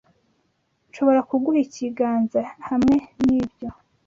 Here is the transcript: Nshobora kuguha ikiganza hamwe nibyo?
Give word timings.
Nshobora 0.89 1.19
kuguha 1.29 1.59
ikiganza 1.65 2.39
hamwe 2.67 2.95
nibyo? 3.25 3.69